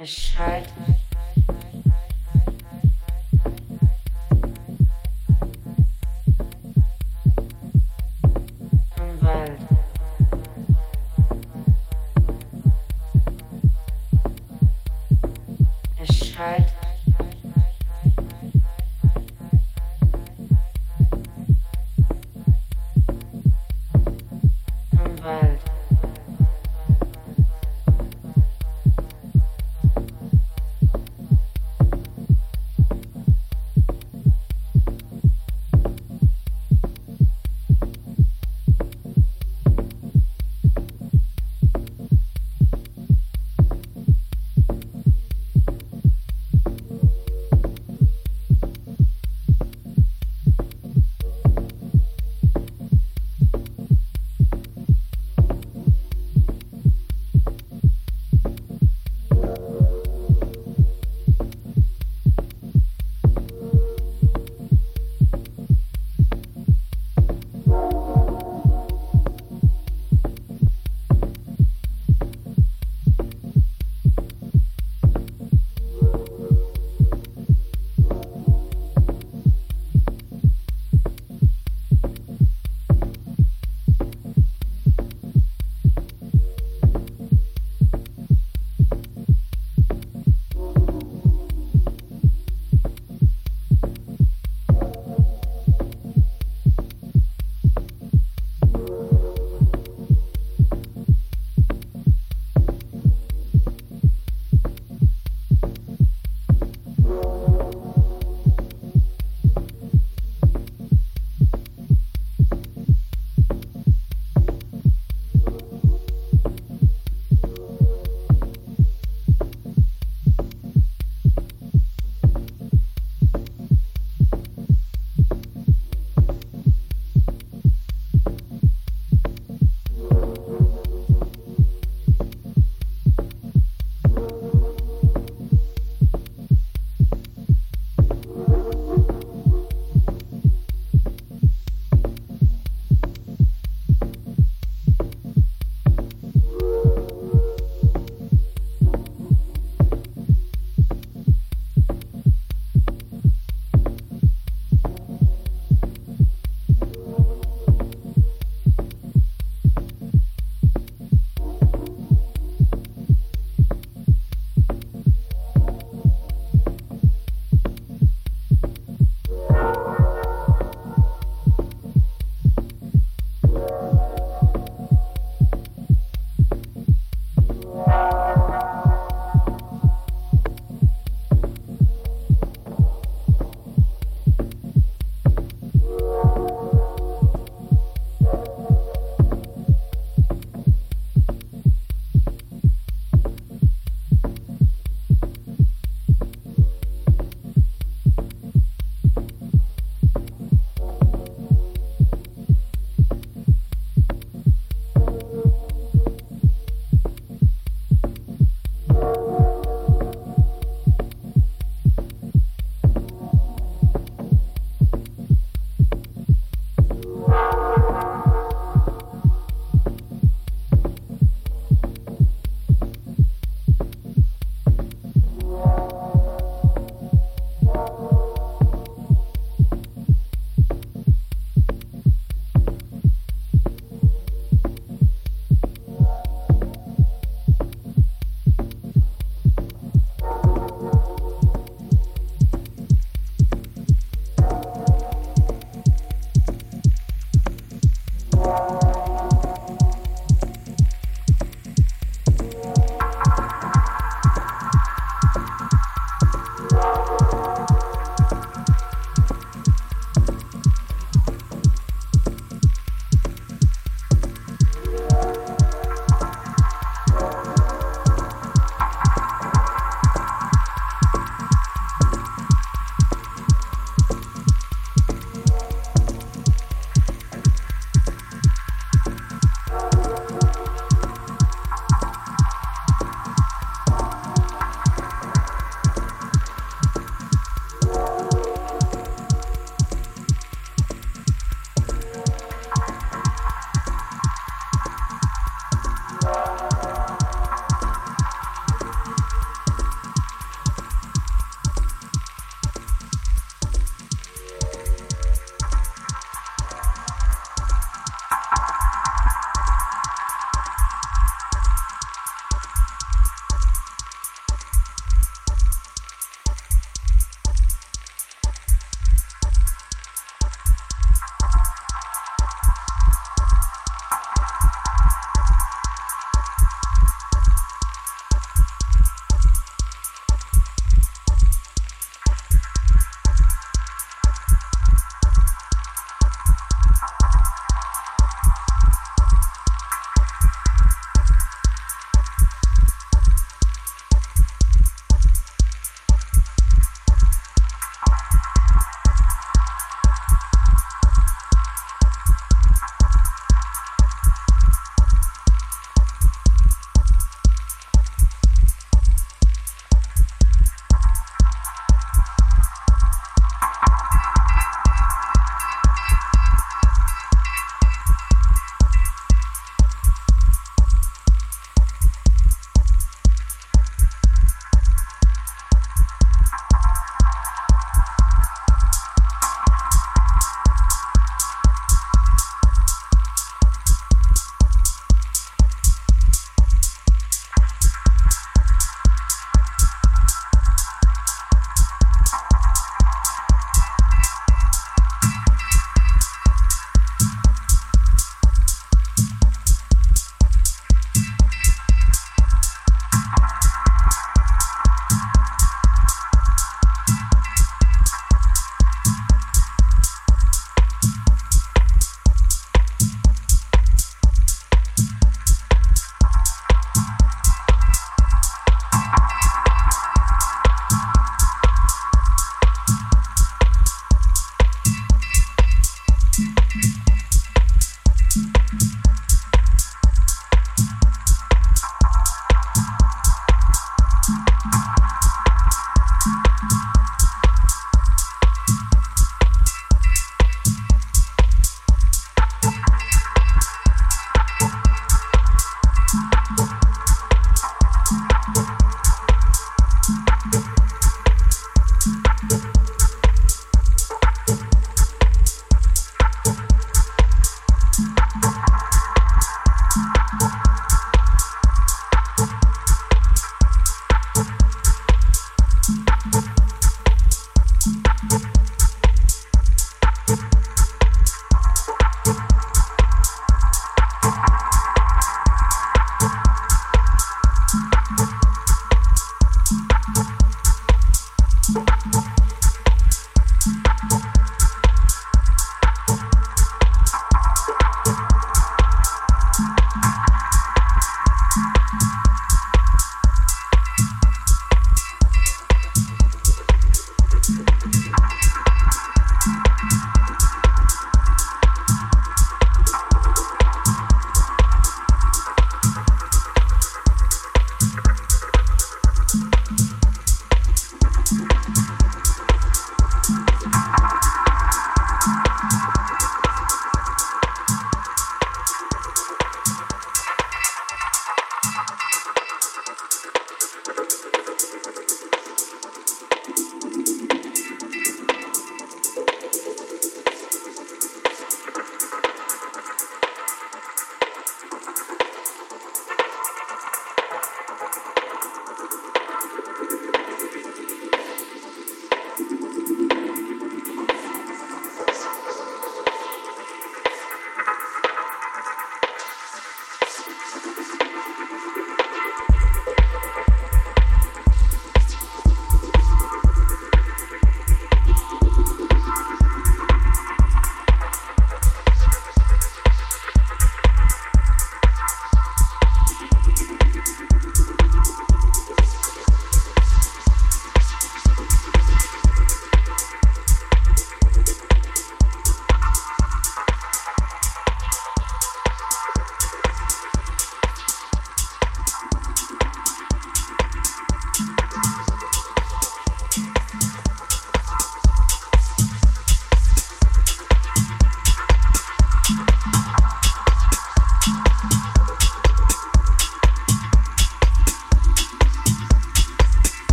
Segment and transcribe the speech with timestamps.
[0.00, 0.64] a shirt.